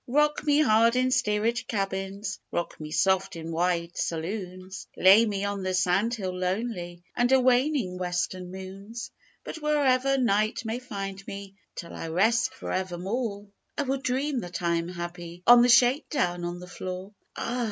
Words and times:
Rock 0.07 0.43
me 0.43 0.61
hard 0.61 0.95
in 0.95 1.11
steerage 1.11 1.67
cabins, 1.67 2.39
Rock 2.51 2.79
me 2.79 2.89
soft 2.89 3.35
in 3.35 3.51
wide 3.51 3.95
saloons, 3.95 4.87
Lay 4.97 5.27
me 5.27 5.45
on 5.45 5.61
the 5.61 5.75
sand 5.75 6.15
hill 6.15 6.35
lonely 6.35 7.03
Under 7.15 7.39
waning 7.39 7.99
western 7.99 8.49
moons; 8.49 9.11
But 9.43 9.57
wherever 9.61 10.17
night 10.17 10.65
may 10.65 10.79
find 10.79 11.23
me 11.27 11.53
Till 11.75 11.93
I 11.93 12.07
rest 12.07 12.51
for 12.55 12.71
evermore 12.71 13.45
I 13.77 13.83
will 13.83 14.01
dream 14.01 14.39
that 14.39 14.63
I 14.63 14.77
am 14.77 14.87
happy 14.87 15.43
On 15.45 15.61
the 15.61 15.69
shake 15.69 16.09
down 16.09 16.45
on 16.45 16.59
the 16.59 16.65
floor. 16.67 17.13
Ah! 17.35 17.59